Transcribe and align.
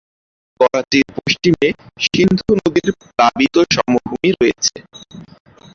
করাচির 0.59 1.07
পশ্চিমে 1.17 1.67
সিন্ধু 2.03 2.51
নদীর 2.59 2.89
প্লাবিত 3.01 3.55
সমভূমি 3.75 4.29
রয়েছে। 4.33 4.75